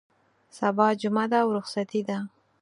[0.57, 2.17] سبا جمعه ده او رخصتي ده.